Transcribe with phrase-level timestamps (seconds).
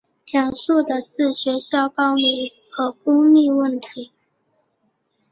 [0.25, 4.11] 讲述的是学校暴力和孤立问题。